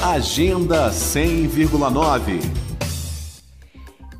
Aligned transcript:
Agenda 0.00 0.90
100,9 0.90 2.40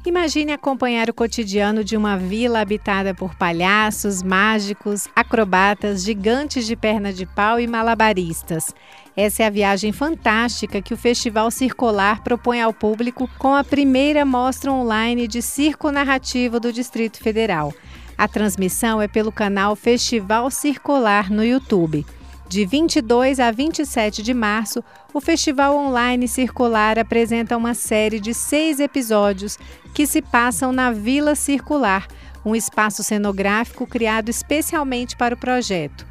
Imagine 0.05 0.51
acompanhar 0.53 1.09
o 1.09 1.15
cotidiano 1.15 1.85
de 1.85 1.97
uma 1.97 2.19
vila 2.19 2.61
habitada 2.61 3.15
por 3.15 3.37
palhaços, 3.37 4.21
mágicos, 4.21 5.07
acrobatas, 5.15 6.03
gigantes 6.03 6.67
de 6.67 6.75
perna 6.75 7.13
de 7.13 7.25
pau 7.27 7.61
e 7.61 7.69
malabaristas. 7.69 8.75
Essa 9.17 9.45
é 9.45 9.47
a 9.47 9.51
viagem 9.51 9.93
fantástica 9.93 10.83
que 10.83 10.95
o 10.95 10.97
Festival 10.97 11.49
Circular 11.49 12.25
propõe 12.25 12.61
ao 12.61 12.73
público 12.73 13.31
com 13.39 13.55
a 13.55 13.63
primeira 13.63 14.25
mostra 14.25 14.73
online 14.73 15.29
de 15.29 15.41
circo 15.41 15.93
narrativo 15.93 16.59
do 16.59 16.73
Distrito 16.73 17.19
Federal. 17.19 17.73
A 18.17 18.27
transmissão 18.27 19.01
é 19.01 19.07
pelo 19.07 19.31
canal 19.31 19.77
Festival 19.77 20.51
Circular 20.51 21.31
no 21.31 21.45
YouTube. 21.45 22.05
De 22.49 22.65
22 22.65 23.41
a 23.41 23.51
27 23.51 24.23
de 24.23 24.33
março, 24.33 24.83
o 25.13 25.21
Festival 25.21 25.77
Online 25.77 26.27
Circular 26.27 26.99
apresenta 26.99 27.55
uma 27.55 27.75
série 27.75 28.19
de 28.19 28.33
seis 28.33 28.81
episódios 28.81 29.59
que 29.93 30.07
se 30.07 30.23
passam 30.23 30.73
na 30.73 30.91
Vila 30.91 31.35
Circular, 31.35 32.09
um 32.43 32.57
espaço 32.57 33.03
cenográfico 33.03 33.87
criado 33.87 34.31
especialmente 34.31 35.15
para 35.15 35.35
o 35.35 35.39
projeto. 35.39 36.07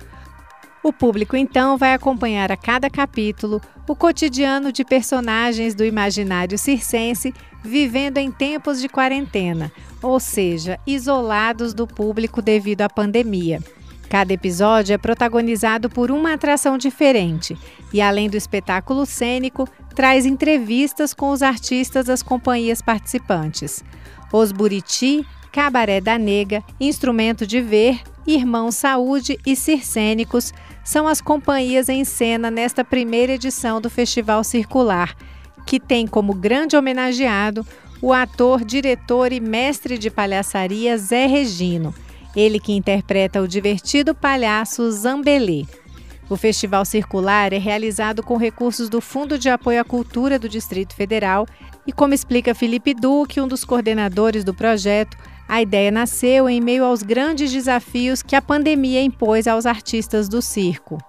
O 0.83 0.93
público 0.93 1.35
então 1.35 1.75
vai 1.75 1.93
acompanhar 1.95 2.51
a 2.51 2.55
cada 2.55 2.87
capítulo 2.87 3.59
o 3.87 3.95
cotidiano 3.95 4.71
de 4.71 4.85
personagens 4.85 5.73
do 5.73 5.83
imaginário 5.83 6.55
circense 6.55 7.33
vivendo 7.63 8.19
em 8.19 8.31
tempos 8.31 8.79
de 8.79 8.87
quarentena, 8.87 9.71
ou 10.03 10.19
seja, 10.19 10.79
isolados 10.85 11.73
do 11.73 11.87
público 11.87 12.43
devido 12.43 12.83
à 12.83 12.89
pandemia. 12.89 13.59
Cada 14.09 14.33
episódio 14.33 14.93
é 14.93 14.97
protagonizado 14.97 15.89
por 15.89 16.11
uma 16.11 16.33
atração 16.33 16.77
diferente 16.77 17.57
e, 17.91 18.01
além 18.01 18.29
do 18.29 18.37
espetáculo 18.37 19.05
cênico, 19.05 19.67
traz 19.93 20.25
entrevistas 20.25 21.13
com 21.13 21.31
os 21.31 21.41
artistas 21.41 22.05
das 22.05 22.23
companhias 22.23 22.81
participantes. 22.81 23.83
Os 24.31 24.51
Buriti, 24.51 25.25
Cabaré 25.51 25.99
da 25.99 26.17
Nega, 26.17 26.63
Instrumento 26.79 27.45
de 27.45 27.59
Ver, 27.59 28.01
Irmão 28.25 28.71
Saúde 28.71 29.37
e 29.45 29.55
Circênicos 29.55 30.53
são 30.83 31.07
as 31.07 31.19
companhias 31.19 31.89
em 31.89 32.05
cena 32.05 32.49
nesta 32.49 32.83
primeira 32.83 33.33
edição 33.33 33.81
do 33.81 33.89
Festival 33.89 34.43
Circular, 34.43 35.15
que 35.65 35.79
tem 35.79 36.07
como 36.07 36.33
grande 36.33 36.77
homenageado 36.77 37.65
o 38.01 38.13
ator, 38.13 38.63
diretor 38.63 39.33
e 39.33 39.39
mestre 39.39 39.97
de 39.97 40.09
palhaçaria 40.09 40.97
Zé 40.97 41.25
Regino 41.25 41.93
ele 42.37 42.59
que 42.59 42.71
interpreta 42.71 43.41
o 43.41 43.47
divertido 43.47 44.13
palhaço 44.13 44.91
Zambelê. 44.91 45.65
O 46.29 46.37
Festival 46.37 46.85
Circular 46.85 47.51
é 47.51 47.57
realizado 47.57 48.21
com 48.21 48.37
recursos 48.37 48.89
do 48.89 49.01
Fundo 49.01 49.39
de 49.39 49.49
Apoio 49.49 49.81
à 49.81 49.83
Cultura 49.83 50.37
do 50.37 50.47
Distrito 50.47 50.93
Federal 50.93 51.47
e, 51.87 51.91
como 51.91 52.13
explica 52.13 52.53
Felipe 52.53 52.93
Duque, 52.93 53.41
um 53.41 53.47
dos 53.47 53.65
coordenadores 53.65 54.43
do 54.43 54.53
projeto, 54.53 55.17
a 55.47 55.61
ideia 55.61 55.89
nasceu 55.89 56.47
em 56.47 56.61
meio 56.61 56.83
aos 56.83 57.01
grandes 57.01 57.51
desafios 57.51 58.21
que 58.21 58.35
a 58.35 58.41
pandemia 58.41 59.01
impôs 59.01 59.47
aos 59.47 59.65
artistas 59.65 60.29
do 60.29 60.39
circo. 60.39 60.99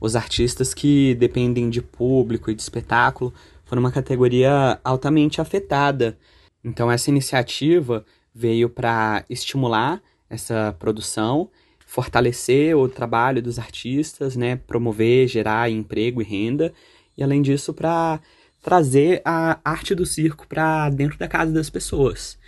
Os 0.00 0.16
artistas 0.16 0.72
que 0.72 1.14
dependem 1.16 1.68
de 1.68 1.82
público 1.82 2.50
e 2.50 2.54
de 2.54 2.62
espetáculo 2.62 3.34
foram 3.66 3.80
uma 3.80 3.92
categoria 3.92 4.80
altamente 4.82 5.42
afetada. 5.42 6.16
Então, 6.64 6.90
essa 6.90 7.10
iniciativa 7.10 8.06
veio 8.32 8.70
para 8.70 9.24
estimular 9.28 10.00
essa 10.28 10.74
produção, 10.78 11.50
fortalecer 11.86 12.76
o 12.76 12.88
trabalho 12.88 13.42
dos 13.42 13.58
artistas, 13.58 14.36
né, 14.36 14.56
promover, 14.56 15.26
gerar 15.26 15.70
emprego 15.70 16.20
e 16.20 16.24
renda, 16.24 16.72
e 17.16 17.22
além 17.22 17.40
disso 17.40 17.72
para 17.72 18.20
trazer 18.60 19.22
a 19.24 19.58
arte 19.64 19.94
do 19.94 20.04
circo 20.04 20.46
para 20.46 20.90
dentro 20.90 21.18
da 21.18 21.26
casa 21.26 21.52
das 21.52 21.70
pessoas. 21.70 22.38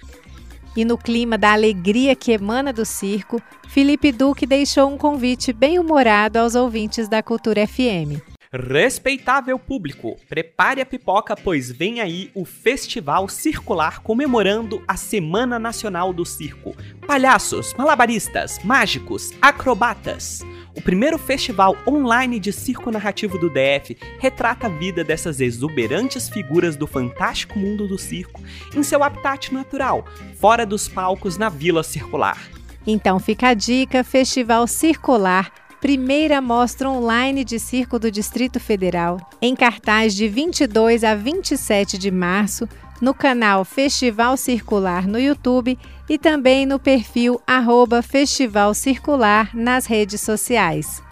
E 0.77 0.84
no 0.84 0.97
clima 0.97 1.36
da 1.36 1.53
alegria 1.53 2.14
que 2.14 2.30
emana 2.30 2.73
do 2.73 2.85
circo, 2.85 3.42
Felipe 3.68 4.12
Duque 4.12 4.47
deixou 4.47 4.89
um 4.89 4.97
convite 4.97 5.52
bem 5.52 5.79
humorado 5.79 6.39
aos 6.39 6.55
ouvintes 6.55 7.08
da 7.08 7.23
Cultura 7.23 7.67
FM. 7.67 8.23
Respeitável 8.52 9.56
público, 9.61 10.16
prepare 10.28 10.80
a 10.80 10.86
pipoca, 10.86 11.36
pois 11.36 11.70
vem 11.70 12.00
aí 12.00 12.33
o 12.34 12.44
Festival 12.44 13.28
Circular 13.28 14.00
comemorando 14.00 14.83
a 14.88 14.96
Semana 14.96 15.56
Nacional 15.56 16.12
do 16.12 16.27
Circo. 16.27 16.74
Palhaços, 17.06 17.72
malabaristas, 17.74 18.58
mágicos, 18.64 19.33
acrobatas. 19.40 20.40
O 20.77 20.83
primeiro 20.83 21.16
festival 21.16 21.77
online 21.86 22.40
de 22.40 22.52
circo 22.52 22.90
narrativo 22.90 23.38
do 23.38 23.48
DF 23.48 23.96
retrata 24.18 24.67
a 24.67 24.70
vida 24.70 25.05
dessas 25.05 25.40
exuberantes 25.40 26.28
figuras 26.28 26.74
do 26.74 26.88
fantástico 26.88 27.56
mundo 27.56 27.86
do 27.86 27.96
circo 27.96 28.42
em 28.74 28.82
seu 28.82 29.05
habitat 29.05 29.55
natural, 29.55 30.05
fora 30.40 30.67
dos 30.67 30.88
palcos 30.88 31.38
na 31.38 31.48
Vila 31.48 31.84
Circular. 31.84 32.36
Então 32.84 33.20
fica 33.20 33.50
a 33.50 33.55
dica: 33.55 34.02
Festival 34.02 34.67
Circular 34.67 35.52
primeira 35.80 36.41
mostra 36.41 36.89
online 36.91 37.45
de 37.45 37.58
circo 37.58 37.98
do 37.98 38.11
Distrito 38.11 38.61
Federal, 38.61 39.18
em 39.41 39.57
cartaz 39.57 40.14
de 40.14 40.29
22 40.29 41.02
a 41.02 41.14
27 41.14 41.96
de 41.96 42.11
março, 42.11 42.68
no 43.01 43.14
canal 43.14 43.64
Festival 43.64 44.36
Circular 44.36 45.08
no 45.08 45.18
YouTube 45.18 45.79
e 46.08 46.18
também 46.18 46.67
no 46.67 46.79
perfil 46.79 47.41
arroba 47.46 48.02
Festival 48.02 48.74
Circular 48.74 49.51
nas 49.55 49.86
redes 49.86 50.20
sociais. 50.20 51.02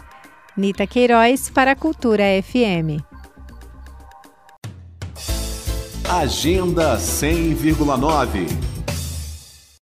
Nita 0.55 0.85
Queiroz 0.85 1.49
para 1.49 1.71
a 1.71 1.75
Cultura 1.75 2.23
FM. 2.43 3.01
Agenda 6.07 6.97
100,9 6.97 8.68